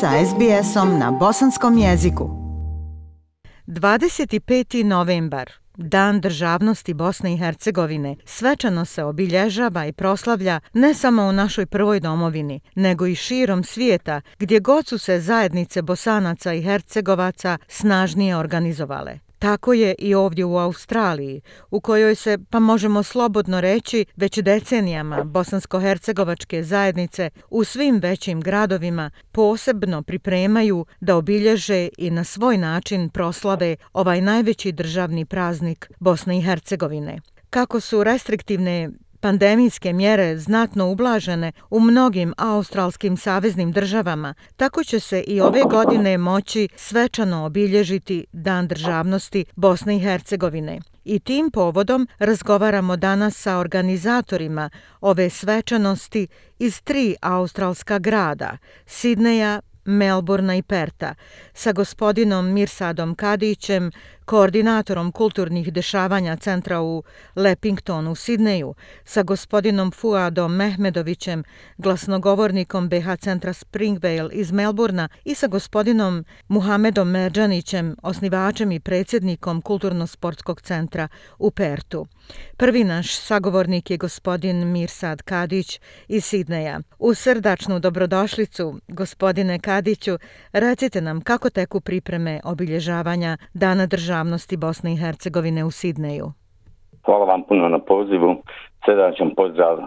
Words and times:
sa 0.00 0.10
SBS-om 0.26 0.98
na 0.98 1.10
bosanskom 1.10 1.78
jeziku. 1.78 2.30
25. 3.66 4.82
novembar, 4.84 5.50
Dan 5.76 6.20
državnosti 6.20 6.94
Bosne 6.94 7.34
i 7.34 7.36
Hercegovine, 7.36 8.16
svečano 8.24 8.84
se 8.84 9.04
obilježava 9.04 9.86
i 9.86 9.92
proslavlja 9.92 10.60
ne 10.72 10.94
samo 10.94 11.22
u 11.22 11.32
našoj 11.32 11.66
prvoj 11.66 12.00
domovini, 12.00 12.60
nego 12.74 13.06
i 13.06 13.14
širom 13.14 13.64
svijeta, 13.64 14.20
gdje 14.38 14.60
god 14.60 14.86
su 14.86 14.98
se 14.98 15.20
zajednice 15.20 15.82
Bosanaca 15.82 16.52
i 16.52 16.62
Hercegovaca 16.62 17.58
snažnije 17.68 18.36
organizovale. 18.36 19.27
Tako 19.38 19.72
je 19.72 19.94
i 19.98 20.14
ovdje 20.14 20.44
u 20.44 20.58
Australiji, 20.58 21.40
u 21.70 21.80
kojoj 21.80 22.14
se, 22.14 22.38
pa 22.50 22.58
možemo 22.58 23.02
slobodno 23.02 23.60
reći, 23.60 24.04
već 24.16 24.38
decenijama 24.38 25.24
bosansko-hercegovačke 25.24 26.62
zajednice 26.62 27.30
u 27.50 27.64
svim 27.64 27.98
većim 28.02 28.40
gradovima 28.40 29.10
posebno 29.32 30.02
pripremaju 30.02 30.86
da 31.00 31.16
obilježe 31.16 31.88
i 31.98 32.10
na 32.10 32.24
svoj 32.24 32.58
način 32.58 33.08
proslave 33.10 33.76
ovaj 33.92 34.20
najveći 34.20 34.72
državni 34.72 35.24
praznik 35.24 35.90
Bosne 35.98 36.38
i 36.38 36.42
Hercegovine. 36.42 37.20
Kako 37.50 37.80
su 37.80 38.04
restriktivne 38.04 38.90
pandemijske 39.20 39.92
mjere 39.92 40.38
znatno 40.38 40.90
ublažene 40.90 41.52
u 41.70 41.80
mnogim 41.80 42.34
australskim 42.36 43.16
saveznim 43.16 43.72
državama, 43.72 44.34
tako 44.56 44.84
će 44.84 45.00
se 45.00 45.20
i 45.20 45.40
ove 45.40 45.62
godine 45.70 46.18
moći 46.18 46.68
svečano 46.76 47.44
obilježiti 47.44 48.26
Dan 48.32 48.68
državnosti 48.68 49.44
Bosne 49.56 49.96
i 49.96 50.00
Hercegovine. 50.00 50.80
I 51.04 51.20
tim 51.20 51.50
povodom 51.50 52.08
razgovaramo 52.18 52.96
danas 52.96 53.36
sa 53.36 53.58
organizatorima 53.58 54.70
ove 55.00 55.30
svečanosti 55.30 56.26
iz 56.58 56.82
tri 56.82 57.16
australska 57.20 57.98
grada, 57.98 58.58
Sidneja, 58.86 59.60
Melburna 59.84 60.56
i 60.56 60.62
Perta, 60.62 61.14
sa 61.54 61.72
gospodinom 61.72 62.52
Mirsadom 62.52 63.14
Kadićem, 63.14 63.90
koordinatorom 64.28 65.12
kulturnih 65.12 65.72
dešavanja 65.72 66.36
centra 66.36 66.80
u 66.80 67.02
Lepingtonu, 67.36 68.14
Sidneju, 68.14 68.74
sa 69.04 69.22
gospodinom 69.22 69.90
Fuadom 69.90 70.56
Mehmedovićem, 70.56 71.44
glasnogovornikom 71.78 72.88
BH 72.88 73.16
centra 73.20 73.52
Springvale 73.52 74.28
iz 74.32 74.52
Melburna 74.52 75.08
i 75.24 75.34
sa 75.34 75.46
gospodinom 75.46 76.24
Muhamedom 76.48 77.10
Merđanićem, 77.10 77.96
osnivačem 78.02 78.72
i 78.72 78.80
predsjednikom 78.80 79.62
kulturno-sportskog 79.62 80.60
centra 80.60 81.08
u 81.38 81.50
Pertu. 81.50 82.06
Prvi 82.56 82.84
naš 82.84 83.16
sagovornik 83.16 83.90
je 83.90 83.96
gospodin 83.96 84.72
Mirsad 84.72 85.22
Kadić 85.22 85.80
iz 86.08 86.24
Sidneja. 86.24 86.80
U 86.98 87.14
srdačnu 87.14 87.80
dobrodošlicu, 87.80 88.80
gospodine 88.88 89.58
Kadiću, 89.58 90.18
recite 90.52 91.00
nam 91.00 91.20
kako 91.20 91.50
teku 91.50 91.80
pripreme 91.80 92.40
obilježavanja 92.44 93.36
Dana 93.54 93.86
država 93.86 94.17
državnosti 94.18 94.56
Bosne 94.56 94.92
i 94.92 94.96
Hercegovine 94.96 95.64
u 95.64 95.70
Sidneju. 95.70 96.32
Hvala 97.04 97.24
vam 97.24 97.42
puno 97.42 97.68
na 97.68 97.78
pozivu. 97.78 98.42
Sredačan 98.84 99.30
pozdrav 99.36 99.78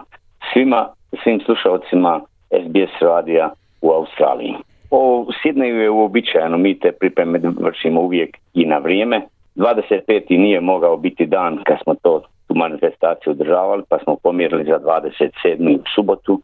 svima, 0.52 0.88
svim 1.22 1.40
slušalcima 1.40 2.20
SBS 2.62 3.02
radija 3.02 3.50
u 3.80 3.90
Australiji. 3.90 4.54
O 4.90 5.26
Sidneju 5.42 5.76
je 5.80 5.90
uobičajeno, 5.90 6.58
mi 6.58 6.78
te 6.78 6.92
pripreme 6.92 7.40
vršimo 7.60 8.00
uvijek 8.00 8.38
i 8.54 8.64
na 8.66 8.78
vrijeme. 8.78 9.20
25. 9.56 10.38
nije 10.38 10.60
mogao 10.60 10.96
biti 10.96 11.26
dan 11.26 11.58
kad 11.64 11.78
smo 11.82 11.94
to 12.02 12.22
tu 12.46 12.54
manifestaciju 12.54 13.30
održavali, 13.30 13.82
pa 13.88 13.98
smo 13.98 14.16
pomjerili 14.22 14.64
za 14.64 14.78
27. 14.78 15.76
u 15.76 15.82
subotu 15.94 16.40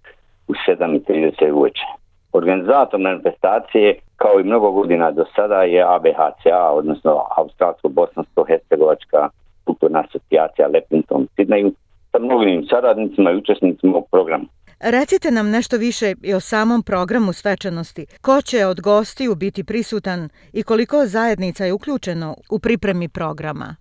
u 0.48 0.52
7.30 0.68 1.52
uveče. 1.52 1.86
Organizator 2.32 3.00
manifestacije, 3.00 3.98
kao 4.18 4.40
i 4.40 4.44
mnogo 4.44 4.70
godina 4.70 5.10
do 5.10 5.24
sada, 5.36 5.62
je 5.62 5.82
ABHCA, 5.82 6.70
odnosno 6.72 7.10
Australsko-Bosansko-Hercegovačka 7.36 9.28
kulturna 9.64 10.04
asocijacija 10.08 10.68
Lepington 10.68 11.26
Sidneju, 11.36 11.72
sa 12.12 12.18
mnogim 12.18 12.66
saradnicima 12.70 13.30
i 13.30 13.36
učesnicima 13.36 13.98
u 13.98 14.06
programu. 14.10 14.46
Recite 14.80 15.30
nam 15.30 15.50
nešto 15.50 15.76
više 15.76 16.14
i 16.22 16.34
o 16.34 16.40
samom 16.40 16.82
programu 16.82 17.32
svečanosti. 17.32 18.06
Ko 18.20 18.40
će 18.42 18.66
od 18.66 18.80
gostiju 18.80 19.34
biti 19.34 19.64
prisutan 19.64 20.28
i 20.52 20.62
koliko 20.62 20.96
zajednica 21.06 21.64
je 21.64 21.72
uključeno 21.72 22.34
u 22.50 22.58
pripremi 22.58 23.08
programa? 23.08 23.76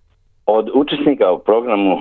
Od 0.46 0.70
učesnika 0.74 1.32
u 1.32 1.38
programu 1.38 1.94
e, 1.94 2.00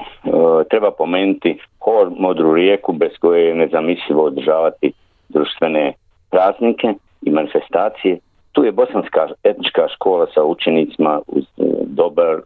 treba 0.69 0.91
pomenuti 0.91 1.59
hor 1.79 2.11
Modru 2.19 2.53
rijeku 2.53 2.93
bez 2.93 3.11
koje 3.19 3.47
je 3.47 3.55
nezamislivo 3.55 4.23
održavati 4.23 4.93
društvene 5.29 5.93
praznike 6.29 6.87
i 7.21 7.29
manifestacije. 7.31 8.19
Tu 8.57 8.63
je 8.65 8.71
bosanska 8.71 9.27
etnička 9.43 9.87
škola 9.95 10.25
sa 10.33 10.43
učenicima 10.43 11.19
uz 11.27 11.43
e, 11.43 11.63
dobar 11.85 12.33
e, 12.35 12.41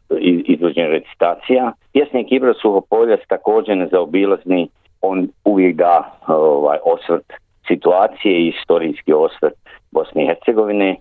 izvođen 0.53 0.87
recitacija. 0.87 1.71
Pjesnik 1.93 2.31
Ibra 2.31 2.53
Suhopoljac 2.61 3.19
također 3.27 3.77
nezaobilazni, 3.77 4.69
on 5.01 5.27
uvijek 5.45 5.75
da 5.75 6.19
ovaj, 6.27 6.77
osvrt 6.83 7.33
situacije 7.67 8.33
i 8.39 8.47
istorijski 8.47 9.13
osvrt 9.13 9.53
Bosne 9.91 10.23
i 10.23 10.27
Hercegovine 10.27 10.95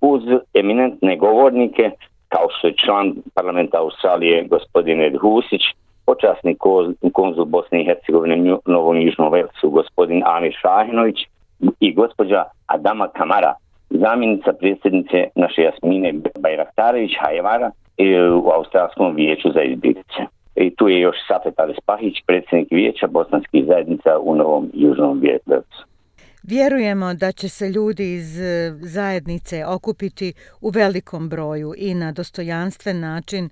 uz 0.00 0.22
eminentne 0.54 1.16
govornike 1.16 1.90
kao 2.28 2.46
što 2.50 2.66
je 2.66 2.76
član 2.84 3.14
parlamenta 3.34 3.78
Australije 3.78 4.46
gospodin 4.50 5.00
Ed 5.00 5.16
Husić, 5.20 5.62
počasni 6.06 6.56
konzul 7.12 7.44
Bosne 7.44 7.82
i 7.82 7.86
Hercegovine 7.86 8.56
Novom 8.66 9.00
Južnom 9.00 9.32
Velsu 9.32 9.70
gospodin 9.70 10.22
Amir 10.26 10.56
Šahinović, 10.62 11.16
i 11.80 11.94
gospođa 11.94 12.44
Adama 12.66 13.08
Kamara, 13.08 13.54
zamjenica 13.90 14.52
predsjednice 14.52 15.18
naše 15.34 15.62
Jasmine 15.62 16.12
Bajraktarević 16.38 17.12
Hajevara 17.20 17.70
e, 17.98 18.30
u 18.30 18.48
Australskom 18.50 19.14
vijeću 19.14 19.48
za 19.54 19.62
izbjeglice. 19.62 20.20
I 20.56 20.74
tu 20.76 20.88
je 20.88 21.00
još 21.00 21.16
Safet 21.28 21.54
Ali 21.56 21.74
predsjednik 22.26 22.68
vijeća 22.70 23.06
bosanskih 23.06 23.64
zajednica 23.66 24.18
u 24.20 24.34
Novom 24.34 24.70
Južnom 24.74 25.20
Vjetvrcu. 25.20 25.86
Vjerujemo 26.42 27.14
da 27.14 27.32
će 27.32 27.48
se 27.48 27.68
ljudi 27.68 28.14
iz 28.14 28.40
e, 28.40 28.72
zajednice 28.80 29.66
okupiti 29.66 30.32
u 30.60 30.68
velikom 30.70 31.28
broju 31.28 31.74
i 31.76 31.94
na 31.94 32.12
dostojanstven 32.12 33.00
način 33.00 33.48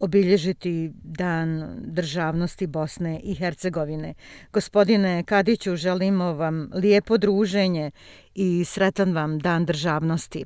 obilježiti 0.00 0.90
dan 1.04 1.48
državnosti 1.96 2.66
Bosne 2.66 3.20
i 3.22 3.34
Hercegovine. 3.34 4.14
Gospodine 4.52 5.24
Kadiću, 5.26 5.76
želimo 5.76 6.32
vam 6.32 6.70
lijepo 6.82 7.18
druženje 7.18 7.90
i 8.34 8.64
sretan 8.64 9.14
vam 9.14 9.38
dan 9.38 9.64
državnosti. 9.64 10.44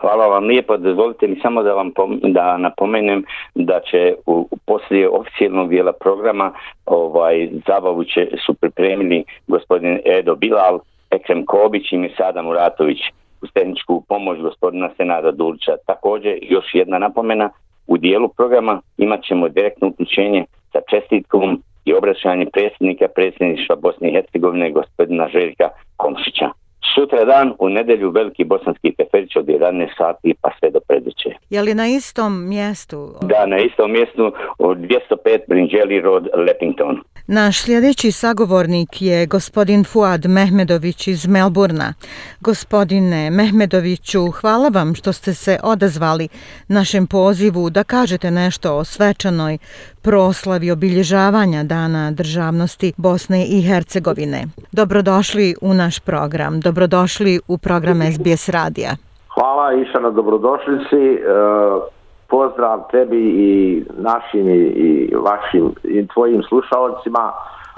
Hvala 0.00 0.26
vam 0.26 0.44
lijepo, 0.44 0.76
dozvolite 0.76 1.26
mi 1.26 1.40
samo 1.42 1.62
da 1.62 1.72
vam 1.72 1.92
da 2.22 2.56
napomenem 2.56 3.24
da 3.54 3.80
će 3.90 4.14
u, 4.26 4.48
u 4.50 4.56
poslije 4.66 5.08
oficijalnog 5.08 5.68
dijela 5.70 5.92
programa 5.92 6.52
ovaj 6.86 7.48
zabavu 7.66 8.04
će 8.04 8.28
su 8.46 8.54
pripremili 8.54 9.24
gospodin 9.46 10.00
Edo 10.04 10.34
Bilal, 10.34 10.78
Ekrem 11.10 11.46
Kobić 11.46 11.92
i 11.92 11.98
Misada 11.98 12.42
Muratović 12.42 12.98
uz 13.42 13.50
tehničku 13.54 14.04
pomoć 14.08 14.38
gospodina 14.38 14.90
Senada 14.96 15.30
Dulča. 15.30 15.76
Također 15.86 16.38
još 16.42 16.64
jedna 16.74 16.98
napomena, 16.98 17.50
u 17.86 17.96
dijelu 17.96 18.28
programa 18.28 18.80
imat 18.96 19.24
ćemo 19.24 19.48
direktno 19.48 19.88
uključenje 19.88 20.44
sa 20.72 20.78
čestitkom 20.90 21.62
i 21.84 21.94
obraćanje 21.94 22.46
predsjednika 22.52 23.06
predsjedništva 23.14 23.76
Bosne 23.76 24.08
i 24.08 24.12
Hercegovine 24.12 24.70
gospodina 24.70 25.28
Željka 25.28 25.68
Komšića. 25.96 26.48
Sutra 26.94 27.24
dan 27.24 27.52
u 27.58 27.68
nedelju 27.68 28.10
Veliki 28.10 28.44
Bosanski 28.44 28.94
teferić 28.98 29.36
od 29.36 29.46
11 29.46 29.88
sati 29.98 30.34
pa 30.40 30.50
sve 30.58 30.70
do 30.70 30.80
predveće. 30.88 31.30
Je 31.50 31.62
li 31.62 31.74
na 31.74 31.86
istom 31.86 32.48
mjestu? 32.48 33.08
Da, 33.22 33.46
na 33.46 33.58
istom 33.58 33.92
mjestu 33.92 34.32
od 34.58 34.78
205 34.78 35.38
Brinjeli 35.48 36.00
Road, 36.00 36.26
Leppington. 36.34 37.00
Naš 37.28 37.62
sljedeći 37.62 38.12
sagovornik 38.12 39.02
je 39.02 39.26
gospodin 39.26 39.84
Fuad 39.84 40.26
Mehmedović 40.26 41.08
iz 41.08 41.26
Melburna. 41.28 41.94
Gospodine 42.40 43.30
Mehmedoviću, 43.30 44.30
hvala 44.30 44.68
vam 44.68 44.94
što 44.94 45.12
ste 45.12 45.34
se 45.34 45.58
odazvali 45.62 46.28
našem 46.68 47.06
pozivu 47.06 47.70
da 47.70 47.84
kažete 47.84 48.30
nešto 48.30 48.76
o 48.76 48.84
svečanoj 48.84 49.58
proslavi 50.02 50.70
obilježavanja 50.70 51.62
Dana 51.62 52.10
državnosti 52.10 52.92
Bosne 52.96 53.46
i 53.48 53.62
Hercegovine. 53.62 54.44
Dobrodošli 54.72 55.54
u 55.62 55.74
naš 55.74 55.98
program, 55.98 56.60
dobrodošli 56.60 57.40
u 57.48 57.58
program 57.58 58.00
SBS 58.12 58.48
Radija. 58.48 58.90
Hvala 59.34 59.74
Iša 59.74 60.00
na 60.00 60.10
dobrodošlici. 60.10 60.96
E, 60.96 61.95
E, 62.26 62.28
pozdrav 62.28 62.80
tebi 62.90 63.20
i 63.20 63.84
našim 63.98 64.48
i 64.48 65.12
vašim 65.16 65.74
i 65.84 66.06
tvojim 66.06 66.42
slušalcima. 66.42 67.32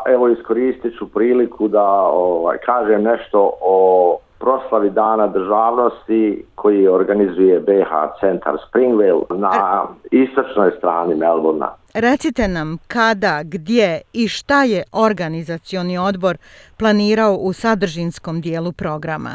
Evo 0.06 0.28
iskoristit 0.28 0.98
ću 0.98 1.08
priliku 1.08 1.68
da 1.68 1.84
ovaj, 2.12 2.58
kažem 2.58 3.02
nešto 3.02 3.50
o 3.60 4.18
proslavi 4.38 4.90
Dana 4.90 5.26
državnosti 5.26 6.44
koji 6.54 6.88
organizuje 6.88 7.60
BH 7.60 8.20
Centar 8.20 8.56
Springvale 8.68 9.22
na 9.30 9.82
istočnoj 10.10 10.70
strani 10.78 11.14
Melbourna. 11.14 11.70
Recite 11.94 12.48
nam 12.48 12.78
kada, 12.88 13.40
gdje 13.44 14.00
i 14.12 14.28
šta 14.28 14.62
je 14.62 14.82
organizacioni 14.92 15.98
odbor 15.98 16.36
planirao 16.78 17.34
u 17.34 17.52
sadržinskom 17.52 18.40
dijelu 18.40 18.72
programa? 18.72 19.30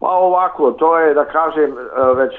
Pa 0.00 0.08
ovako, 0.08 0.72
to 0.72 0.98
je 0.98 1.14
da 1.14 1.24
kažem 1.24 1.74
već 2.16 2.32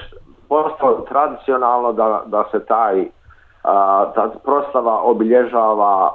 postalo 0.50 1.06
tradicionalno 1.08 1.92
da, 1.92 2.22
da 2.26 2.44
se 2.50 2.64
taj 2.64 3.04
a, 3.62 4.04
ta 4.14 4.30
proslava 4.44 5.00
obilježava 5.02 6.10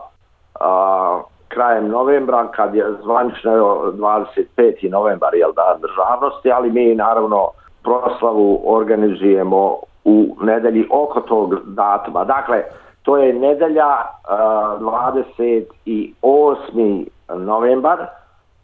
a, 0.60 1.22
krajem 1.48 1.88
novembra 1.88 2.48
kad 2.48 2.76
je 2.76 2.86
zvanično 3.04 3.52
25. 3.52 4.92
novembar 4.92 5.36
jel 5.36 5.52
da 5.56 5.78
državnosti, 5.82 6.52
ali 6.52 6.72
mi 6.72 6.96
naravno 6.96 7.50
proslavu 7.84 8.62
organizujemo 8.66 9.76
u 10.06 10.36
nedelji 10.42 10.88
oko 10.92 11.22
tog 11.22 11.56
datuma. 11.66 12.24
Dakle, 12.24 12.64
to 13.04 13.18
je 13.18 13.34
nedelja 13.34 13.88
uh, 13.88 14.82
28. 15.86 17.06
novembar, 17.30 18.06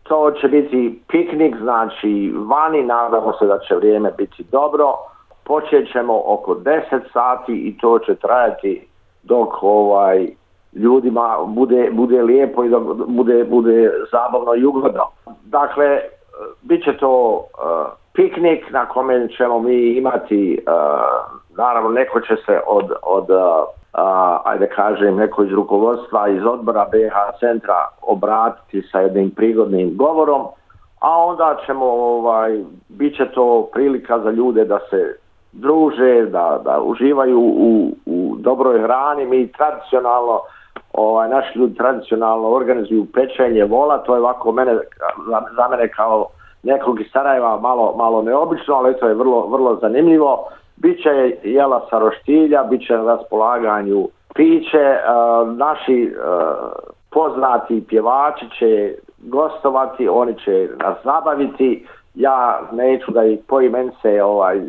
to 0.04 0.32
će 0.32 0.48
biti 0.48 1.02
piknik, 1.08 1.58
znači 1.58 2.34
vani, 2.48 2.84
nadamo 2.84 3.34
se 3.34 3.46
da 3.46 3.60
će 3.60 3.76
vrijeme 3.76 4.12
biti 4.18 4.46
dobro, 4.52 4.94
počet 5.44 5.92
ćemo 5.92 6.22
oko 6.26 6.56
10 6.56 6.82
sati 7.14 7.54
i 7.54 7.78
to 7.78 8.00
će 8.00 8.16
trajati 8.16 8.88
dok 9.24 9.64
ovaj 9.64 10.28
ljudima 10.74 11.38
bude, 11.48 11.90
bude 11.92 12.22
lijepo 12.22 12.64
i 12.64 12.70
dok 12.70 12.84
bude, 13.08 13.44
bude 13.44 13.92
zabavno 14.12 14.56
i 14.56 14.66
ugodno. 14.66 15.04
Dakle, 15.44 15.86
e, 15.86 16.10
bit 16.62 16.84
će 16.84 16.98
to 16.98 17.34
uh, 17.34 17.88
piknik 18.14 18.72
na 18.72 18.86
kome 18.86 19.28
ćemo 19.38 19.60
mi 19.60 19.98
imati, 19.98 20.60
uh, 20.68 21.58
naravno 21.58 21.90
neko 21.90 22.20
će 22.20 22.36
se 22.46 22.60
od, 22.68 22.92
od 23.04 23.30
uh, 23.30 23.66
ajde 24.44 24.70
kažem, 24.70 25.16
neko 25.16 25.44
iz 25.44 25.52
rukovodstva, 25.52 26.30
iz 26.30 26.46
odbora 26.46 26.86
BH 26.86 27.40
centra 27.40 27.88
obratiti 28.02 28.82
sa 28.92 29.00
jednim 29.00 29.32
prigodnim 29.32 29.98
govorom, 29.98 30.42
a 31.00 31.26
onda 31.26 31.58
ćemo, 31.66 31.86
ovaj, 31.86 32.64
bit 32.90 33.18
će 33.18 33.26
to 33.26 33.70
prilika 33.74 34.20
za 34.20 34.32
ljude 34.32 34.66
da 34.66 34.80
se 34.90 35.16
druže, 35.52 36.26
da, 36.26 36.62
da 36.66 36.82
uživaju 36.82 37.40
u, 37.40 37.92
u 38.06 38.36
dobroj 38.40 38.82
hrani. 38.82 39.26
Mi 39.26 39.52
tradicionalno, 39.52 40.42
ovaj, 40.94 41.30
naši 41.30 41.60
ljudi 41.60 41.76
tradicionalno 41.76 42.50
organizuju 42.50 43.06
pečenje 43.14 43.66
vola, 43.66 43.98
to 43.98 44.16
je 44.16 44.22
ovako 44.22 44.52
mene, 44.52 44.74
za, 45.30 45.42
za 45.56 45.68
mene 45.68 45.88
kao 45.88 46.26
nekog 46.64 47.02
iz 47.02 47.08
Sarajeva 47.14 47.60
malo, 47.60 47.94
malo 47.98 48.22
neobično, 48.22 48.76
ali 48.76 48.98
to 49.00 49.08
je 49.08 49.14
vrlo, 49.14 49.48
vrlo 49.48 49.76
zanimljivo. 49.76 50.48
Biće 50.76 51.38
jela 51.44 51.88
sa 51.90 52.00
roštilja, 52.00 52.64
bit 52.64 52.88
će 52.88 52.94
na 52.94 53.04
raspolaganju 53.04 54.08
piće, 54.36 54.78
e, 54.78 55.02
naši 55.46 56.04
e, 56.04 56.12
poznati 57.12 57.88
pjevači 57.88 58.46
će 58.60 58.96
gostovati, 59.18 60.08
oni 60.08 60.34
će 60.40 60.70
nas 60.78 60.98
zabaviti, 61.04 61.88
ja 62.16 62.62
neću 62.72 63.12
da 63.12 63.24
ih 63.24 63.40
poimence 63.48 64.24
ovaj, 64.24 64.58
eh, 64.58 64.64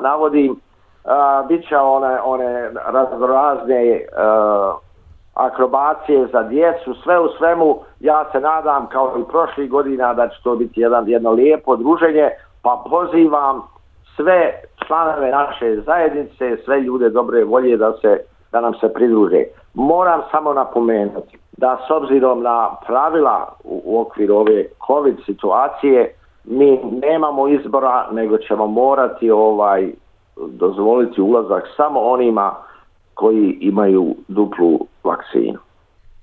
navodim, 0.00 0.56
a, 1.04 1.42
bit 1.48 1.68
će 1.68 1.76
one, 1.76 2.20
one 2.24 2.70
razne 3.20 3.96
eh, 3.96 4.04
akrobacije 5.34 6.26
za 6.32 6.42
djecu, 6.42 6.94
sve 6.94 7.20
u 7.20 7.28
svemu, 7.38 7.78
ja 8.00 8.24
se 8.32 8.40
nadam 8.40 8.86
kao 8.86 9.18
i 9.18 9.30
prošlih 9.30 9.70
godina 9.70 10.14
da 10.14 10.28
će 10.28 10.42
to 10.42 10.56
biti 10.56 10.80
jedan, 10.80 11.08
jedno 11.08 11.30
lijepo 11.30 11.76
druženje, 11.76 12.30
pa 12.62 12.84
pozivam 12.90 13.62
sve 14.16 14.60
članove 14.86 15.30
naše 15.30 15.80
zajednice, 15.86 16.56
sve 16.64 16.80
ljude 16.80 17.10
dobre 17.10 17.44
volje 17.44 17.76
da 17.76 17.92
se 17.92 18.20
da 18.52 18.60
nam 18.60 18.74
se 18.74 18.92
pridruže. 18.92 19.44
Moram 19.74 20.20
samo 20.30 20.52
napomenuti 20.52 21.38
da 21.56 21.78
s 21.86 21.90
obzirom 21.90 22.42
na 22.42 22.70
pravila 22.86 23.48
u, 23.64 23.82
u 23.84 24.00
okviru 24.00 24.36
ove 24.36 24.64
COVID 24.86 25.16
situacije, 25.26 26.14
mi 26.44 26.80
nemamo 27.02 27.48
izbora, 27.48 28.08
nego 28.12 28.38
ćemo 28.38 28.66
morati 28.66 29.30
ovaj 29.30 29.92
dozvoliti 30.36 31.20
ulazak 31.20 31.64
samo 31.76 32.00
onima 32.00 32.54
koji 33.14 33.58
imaju 33.60 34.14
duplu 34.28 34.86
vakcinu. 35.04 35.58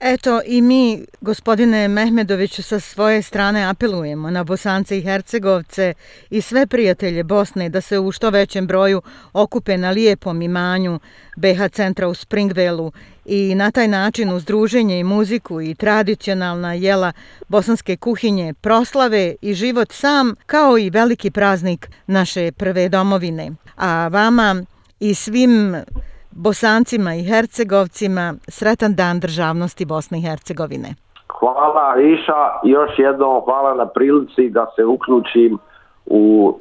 Eto 0.04 0.42
i 0.46 0.62
mi, 0.62 1.06
gospodine 1.22 1.88
Mehmedoviću, 1.88 2.64
sa 2.64 2.80
svoje 2.80 3.22
strane 3.22 3.70
apelujemo 3.70 4.32
na 4.32 4.44
Bosance 4.44 4.98
i 4.98 5.02
Hercegovce 5.02 5.94
i 6.30 6.42
sve 6.42 6.68
prijatelje 6.68 7.24
Bosne 7.24 7.70
da 7.70 7.82
se 7.82 8.00
u 8.00 8.12
što 8.12 8.30
većem 8.30 8.68
broju 8.68 9.02
okupe 9.34 9.78
na 9.78 9.90
lijepom 9.90 10.42
imanju 10.42 11.00
BH 11.38 11.68
centra 11.72 12.08
u 12.08 12.14
Springvelu 12.14 12.92
i 13.34 13.56
na 13.56 13.72
taj 13.72 13.88
način 13.88 14.34
uz 14.34 14.46
druženje 14.46 15.00
i 15.00 15.04
muziku 15.04 15.62
i 15.62 15.76
tradicionalna 15.76 16.74
jela 16.74 17.12
bosanske 17.48 17.98
kuhinje 17.98 18.54
proslave 18.62 19.36
i 19.42 19.54
život 19.54 19.92
sam 19.92 20.36
kao 20.46 20.78
i 20.78 20.90
veliki 20.90 21.32
praznik 21.32 21.90
naše 22.08 22.52
prve 22.52 22.90
domovine. 22.90 23.52
A 23.78 24.08
vama 24.08 24.56
i 25.00 25.14
svim 25.14 25.76
Bosancima 26.32 27.16
i 27.16 27.24
Hercegovcima 27.24 28.34
sretan 28.48 28.96
dan 28.96 29.20
državnosti 29.20 29.86
Bosne 29.86 30.18
i 30.20 30.22
Hercegovine. 30.22 30.90
Hvala 31.40 32.02
Iša, 32.02 32.42
još 32.64 32.92
jednom 32.98 33.42
hvala 33.46 33.74
na 33.74 33.86
prilici 33.86 34.50
da 34.50 34.66
se 34.76 34.86
uključim 34.86 35.58
u 36.06 36.54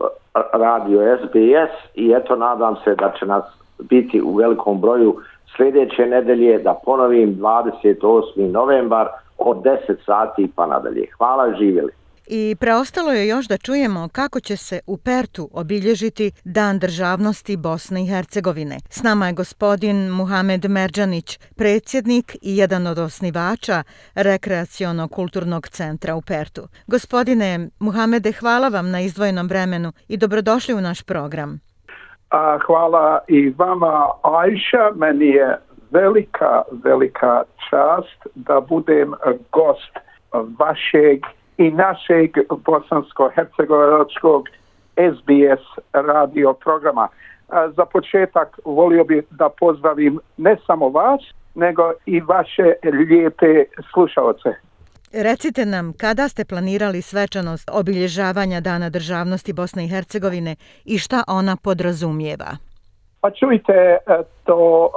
radio 0.53 1.19
SBS 1.19 1.73
i 1.95 2.15
eto 2.17 2.37
nadam 2.37 2.77
se 2.85 2.95
da 2.95 3.13
će 3.19 3.27
nas 3.27 3.45
biti 3.81 4.21
u 4.21 4.35
velikom 4.35 4.81
broju 4.81 5.17
sljedeće 5.57 6.07
nedelje 6.07 6.59
da 6.59 6.81
ponovim 6.85 7.37
28. 7.39 8.51
novembar 8.51 9.09
od 9.39 9.57
10 9.57 9.77
sati 10.07 10.51
pa 10.57 10.67
nadalje. 10.67 11.07
Hvala 11.19 11.55
živjeli. 11.59 11.93
I 12.33 12.57
preostalo 12.61 13.13
je 13.13 13.29
još 13.29 13.49
da 13.49 13.57
čujemo 13.57 14.09
kako 14.13 14.41
će 14.41 14.57
se 14.57 14.81
u 14.87 14.97
Pertu 14.97 15.49
obilježiti 15.53 16.33
Dan 16.45 16.79
državnosti 16.79 17.57
Bosne 17.57 18.03
i 18.03 18.07
Hercegovine. 18.07 18.77
S 18.91 19.03
nama 19.03 19.27
je 19.27 19.33
gospodin 19.33 20.09
Muhamed 20.09 20.71
Merđanić, 20.71 21.39
predsjednik 21.57 22.37
i 22.43 22.57
jedan 22.57 22.87
od 22.87 22.99
osnivača 22.99 23.83
rekreacijono-kulturnog 24.15 25.69
centra 25.69 26.15
u 26.15 26.23
Pertu. 26.23 26.63
Gospodine 26.87 27.69
Muhamede, 27.79 28.33
hvala 28.33 28.69
vam 28.69 28.91
na 28.91 29.01
izdvojenom 29.01 29.49
vremenu 29.49 29.93
i 30.09 30.17
dobrodošli 30.17 30.75
u 30.75 30.81
naš 30.81 31.03
program. 31.03 31.70
A, 32.31 32.59
hvala 32.67 33.19
i 33.29 33.55
vama, 33.59 34.09
Ajša. 34.23 34.91
Meni 34.95 35.27
je 35.27 35.59
velika, 35.91 36.63
velika 36.85 37.43
čast 37.71 38.27
da 38.35 38.61
budem 38.61 39.15
gost 39.53 39.99
vašeg 40.59 41.27
i 41.57 41.71
našeg 41.71 42.31
bosansko-hercegovačkog 42.51 44.49
SBS 44.97 45.65
radio 45.93 46.53
programa. 46.53 47.09
Za 47.77 47.85
početak 47.85 48.59
volio 48.65 49.05
bih 49.05 49.25
da 49.31 49.49
pozdravim 49.49 50.21
ne 50.37 50.57
samo 50.67 50.89
vas, 50.89 51.21
nego 51.55 51.93
i 52.07 52.21
vaše 52.21 52.73
lijepe 52.93 53.65
slušalce. 53.93 54.70
Recite 55.13 55.67
nam, 55.67 55.93
kada 55.93 56.29
ste 56.29 56.45
planirali 56.45 57.03
svečanost 57.03 57.71
obilježavanja 57.73 58.61
Dana 58.61 58.91
državnosti 58.91 59.53
Bosne 59.53 59.85
i 59.85 59.89
Hercegovine 59.89 60.57
i 60.85 60.99
šta 60.99 61.25
ona 61.29 61.57
podrazumijeva? 61.65 62.57
Pa 63.21 63.31
čujte, 63.31 63.73
e, 63.73 63.99
to 64.45 64.91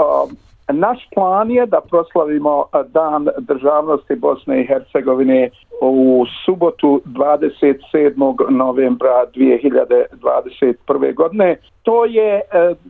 e, 0.69 0.73
Naš 0.73 1.09
plan 1.15 1.51
je 1.51 1.65
da 1.65 1.81
proslavimo 1.81 2.65
e, 2.73 2.83
dan 2.87 3.27
državnosti 3.37 4.15
Bosne 4.15 4.61
i 4.61 4.67
Hercegovine 4.67 5.49
u 5.81 6.25
subotu 6.45 7.01
27. 7.05 8.51
novembra 8.51 9.25
2021. 9.35 11.13
godine. 11.15 11.57
To 11.81 12.05
je 12.05 12.41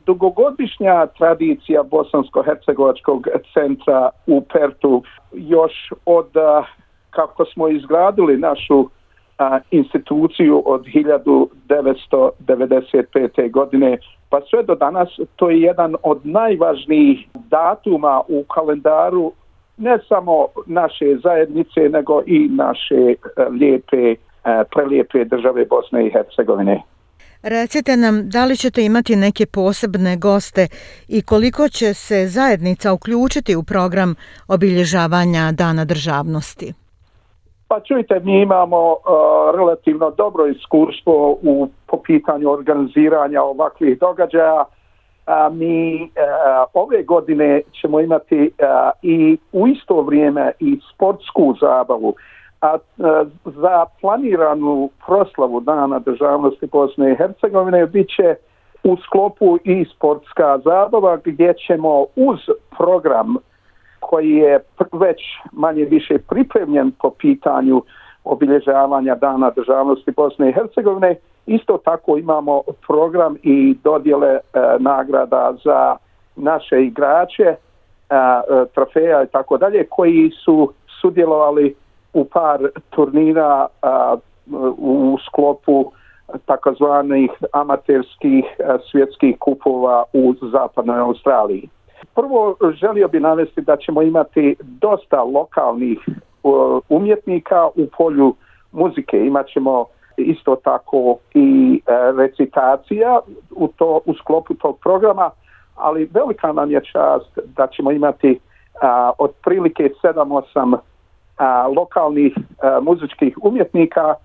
dugogodišnja 0.05 1.07
tradicija 1.17 1.83
Bosansko-Hercegovačkog 1.83 3.27
centra 3.53 4.09
u 4.27 4.41
Pertu 4.41 5.03
još 5.31 5.73
od 6.05 6.29
kako 7.15 7.45
smo 7.45 7.67
izgradili 7.67 8.37
našu 8.37 8.89
instituciju 9.71 10.63
od 10.65 10.85
1995. 10.85 13.51
godine 13.51 13.97
pa 14.29 14.41
sve 14.49 14.63
do 14.63 14.75
danas 14.75 15.09
to 15.35 15.49
je 15.49 15.61
jedan 15.61 15.95
od 16.03 16.19
najvažnijih 16.23 17.27
datuma 17.33 18.21
u 18.27 18.43
kalendaru 18.43 19.31
ne 19.77 19.99
samo 20.09 20.47
naše 20.65 21.17
zajednice 21.23 21.89
nego 21.89 22.21
i 22.25 22.49
naše 22.49 22.95
e, 22.95 23.15
lijepe, 23.49 24.11
e, 24.11 24.15
prelijepe 24.75 25.25
države 25.25 25.65
Bosne 25.65 26.07
i 26.07 26.11
Hercegovine. 26.11 26.83
Recite 27.43 27.97
nam, 27.97 28.29
da 28.29 28.45
li 28.45 28.57
ćete 28.57 28.85
imati 28.85 29.15
neke 29.15 29.45
posebne 29.45 30.17
goste 30.17 30.67
i 31.07 31.21
koliko 31.21 31.69
će 31.69 31.93
se 31.93 32.27
zajednica 32.27 32.93
uključiti 32.93 33.55
u 33.55 33.63
program 33.63 34.15
obilježavanja 34.47 35.51
Dana 35.51 35.85
državnosti? 35.85 36.73
Pa 37.73 37.79
čujte, 37.79 38.19
mi 38.23 38.41
imamo 38.41 38.91
uh, 38.91 38.97
relativno 39.55 40.11
dobro 40.11 40.45
iskustvo 40.47 41.31
u 41.31 41.67
po 41.87 41.97
pitanju 41.97 42.49
organiziranja 42.49 43.43
ovakvih 43.43 43.99
događaja. 43.99 44.65
A, 45.25 45.49
mi 45.49 46.03
uh, 46.03 46.09
ove 46.73 47.03
godine 47.03 47.61
ćemo 47.81 47.99
imati 47.99 48.39
uh, 48.41 48.91
i 49.01 49.37
u 49.51 49.67
isto 49.67 50.01
vrijeme 50.01 50.51
i 50.59 50.79
sportsku 50.93 51.55
zabavu. 51.61 52.13
a 52.61 52.73
uh, 52.73 53.05
za 53.45 53.85
planiranu 54.01 54.89
proslavu 55.05 55.59
Dana 55.59 55.99
državnosti 55.99 56.65
Bosne 56.65 57.11
i 57.11 57.15
Hercegovine 57.15 57.85
bit 57.85 58.07
će 58.15 58.35
u 58.83 58.97
sklopu 58.97 59.57
i 59.63 59.85
sportska 59.95 60.57
zabava 60.57 61.17
gdje 61.23 61.53
ćemo 61.67 62.05
uz 62.15 62.39
program 62.77 63.37
koji 64.13 64.29
je 64.29 64.59
već 64.91 65.21
manje 65.51 65.85
više 65.85 66.17
pripremljen 66.29 66.91
po 67.01 67.09
pitanju 67.09 67.81
obilježavanja 68.23 69.15
Dana 69.15 69.51
državnosti 69.55 70.11
Bosne 70.11 70.49
i 70.49 70.53
Hercegovine, 70.53 71.15
isto 71.45 71.77
tako 71.77 72.17
imamo 72.17 72.61
program 72.87 73.35
i 73.43 73.75
dodjele 73.83 74.29
e, 74.29 74.39
nagrada 74.79 75.53
za 75.63 75.95
naše 76.35 76.83
igrače, 76.83 77.43
e, 77.43 77.55
trofeja 78.73 79.23
i 79.23 79.27
tako 79.27 79.57
dalje, 79.57 79.85
koji 79.89 80.31
su 80.45 80.73
sudjelovali 81.01 81.75
u 82.13 82.25
par 82.25 82.59
turnira 82.89 83.67
e, 83.67 83.75
a, 83.81 84.15
u 84.77 85.17
sklopu 85.27 85.91
takozvanih 86.45 87.31
amaterskih 87.51 88.45
e, 88.59 88.77
svjetskih 88.91 89.35
kupova 89.39 90.03
u 90.13 90.33
zapadnoj 90.51 90.99
Australiji. 90.99 91.69
Prvo 92.15 92.55
želio 92.81 93.07
bi 93.07 93.19
navesti 93.19 93.61
da 93.61 93.77
ćemo 93.77 94.01
imati 94.01 94.55
dosta 94.59 95.23
lokalnih 95.23 95.99
e, 96.07 96.11
umjetnika 96.89 97.67
u 97.75 97.87
polju 97.97 98.35
muzike. 98.71 99.17
Imaćemo 99.17 99.85
isto 100.17 100.55
tako 100.55 101.17
i 101.33 101.81
e, 101.87 101.91
recitacija 102.17 103.19
u, 103.51 103.67
to, 103.67 103.99
u 104.05 104.13
sklopu 104.13 104.53
tog 104.53 104.77
programa, 104.79 105.29
ali 105.75 106.09
velika 106.13 106.51
nam 106.51 106.71
je 106.71 106.81
čast 106.83 107.39
da 107.57 107.67
ćemo 107.67 107.91
imati 107.91 108.39
a, 108.81 109.11
otprilike 109.17 109.89
7-8 110.03 110.77
a, 111.37 111.67
lokalnih 111.67 112.33
a, 112.61 112.79
muzičkih 112.79 113.37
umjetnika 113.41 114.15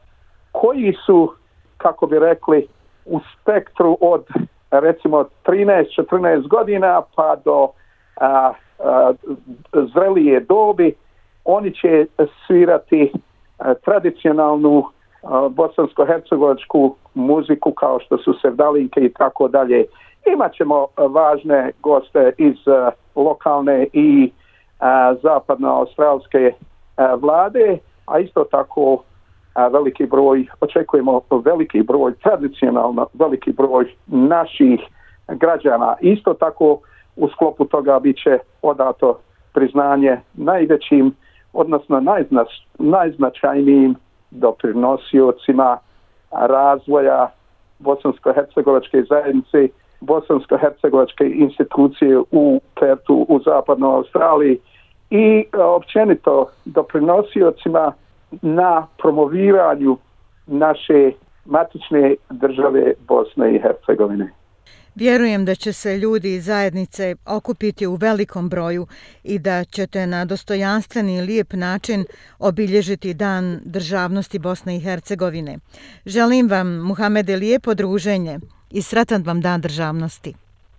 koji 0.53 0.95
su, 1.07 1.33
kako 1.77 2.07
bi 2.07 2.19
rekli, 2.19 2.67
u 3.07 3.21
spektru 3.33 3.99
od 4.01 4.25
recimo 4.71 5.25
13-14 5.47 6.49
godina 6.49 7.03
pa 7.17 7.37
do 7.45 7.69
a, 8.21 8.53
a, 8.79 9.13
zrelije 9.95 10.41
dobi, 10.41 10.95
oni 11.45 11.75
će 11.75 12.07
svirati 12.47 13.13
a, 13.59 13.75
tradicionalnu 13.75 14.85
bosansko-hercegovačku 15.51 16.95
muziku 17.15 17.73
kao 17.73 18.01
što 18.01 18.19
su 18.19 18.35
sevdalinke 18.43 19.01
i 19.01 19.13
tako 19.13 19.49
dalje. 19.49 19.85
Imaćemo 20.33 20.87
važne 20.97 21.71
goste 21.83 22.33
iz 22.39 22.69
a, 22.69 22.91
lokalne 23.15 23.87
i 23.93 24.31
zapadno-australske 25.23 26.53
vlade, 27.21 27.79
a 28.07 28.19
isto 28.19 28.45
tako 28.45 29.03
a, 29.59 29.69
veliki 29.69 30.07
broj, 30.07 30.47
očekujemo 30.61 31.21
veliki 31.45 31.83
broj, 31.83 32.15
tradicionalno 32.15 33.07
veliki 33.15 33.53
broj 33.53 33.95
naših 34.07 34.81
građana. 35.29 35.97
Isto 36.01 36.35
tako 36.35 36.79
u 37.17 37.29
sklopu 37.29 37.65
toga 37.65 37.99
bit 37.99 38.17
će 38.23 38.39
odato 38.63 39.19
priznanje 39.55 40.21
najvećim, 40.35 41.15
odnosno 41.53 42.01
najznač, 42.01 42.49
najznačajnijim 42.79 43.95
doprinosiocima 44.31 45.79
razvoja 46.31 47.31
bosansko-hercegovačke 47.79 49.03
zajednice, 49.09 49.69
bosansko-hercegovačke 50.01 51.25
institucije 51.35 52.19
u 52.31 52.61
Pertu 52.81 53.27
u 53.29 53.41
zapadnoj 53.45 53.95
Australiji 53.95 54.59
i 55.11 55.45
općenito 55.77 56.47
doprinosiocima 56.65 57.93
na 58.43 58.87
promoviranju 58.99 59.97
naše 60.47 61.13
matične 61.45 62.15
države 62.31 62.93
Bosne 63.09 63.55
i 63.55 63.61
Hercegovine. 63.61 64.33
Vjerujem 64.95 65.45
da 65.45 65.55
će 65.55 65.73
se 65.73 65.99
ljudi 65.99 66.35
iz 66.35 66.45
zajednice 66.45 67.15
okupiti 67.27 67.87
u 67.87 67.95
velikom 67.95 68.49
broju 68.49 68.87
i 69.25 69.39
da 69.39 69.65
ćete 69.65 70.07
na 70.07 70.25
dostojanstveni 70.25 71.17
i 71.17 71.21
lijep 71.21 71.53
način 71.53 72.05
obilježiti 72.39 73.15
dan 73.15 73.61
državnosti 73.65 74.39
Bosne 74.39 74.77
i 74.77 74.81
Hercegovine. 74.81 75.59
Želim 76.07 76.49
vam, 76.49 76.69
Muhamede, 76.69 77.37
lijepo 77.37 77.75
druženje 77.75 78.39
i 78.71 78.83
sretan 78.83 79.23
vam 79.27 79.41
dan 79.41 79.61
državnosti. 79.61 80.35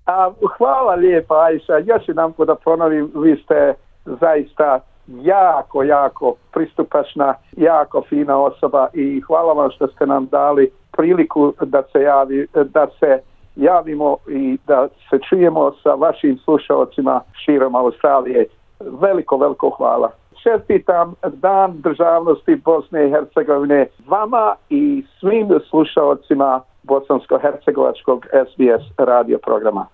A, 0.06 0.32
hvala 0.58 0.96
lijepa, 0.96 1.36
Ajša. 1.44 1.78
Još 1.78 2.04
jedan 2.08 2.34
da 2.48 2.56
ponovim, 2.56 3.12
vi 3.16 3.42
ste 3.44 3.74
zaista 4.06 4.80
jako, 5.22 5.84
jako 5.84 6.36
pristupačna, 6.54 7.34
jako 7.58 8.02
fina 8.10 8.38
osoba 8.38 8.88
i 8.94 9.22
hvala 9.22 9.54
vam 9.54 9.72
što 9.72 9.88
ste 9.88 10.06
nam 10.06 10.26
dali 10.26 10.72
priliku 10.98 11.54
da 11.62 11.84
se, 11.92 12.02
javi, 12.02 12.48
da 12.54 12.88
se 13.00 13.20
javimo 13.56 14.18
i 14.28 14.58
da 14.68 14.88
se 15.10 15.20
čujemo 15.30 15.72
sa 15.84 15.90
vašim 15.90 16.38
slušalcima 16.38 17.22
širom 17.46 17.76
Australije. 17.76 18.46
Veliko, 18.80 19.38
veliko 19.38 19.70
hvala. 19.70 20.12
Čestitam 20.44 21.16
Dan 21.34 21.82
državnosti 21.82 22.56
Bosne 22.56 23.08
i 23.08 23.12
Hercegovine 23.12 23.88
vama 24.08 24.56
i 24.70 25.04
svim 25.20 25.60
slušalcima 25.70 26.62
bosansko-hercegovačkog 26.84 28.26
SBS 28.46 28.84
radio 28.98 29.38
programa. 29.38 29.86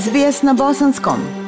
SBS 0.00 0.42
na 0.42 0.54
bosanskom. 0.58 1.47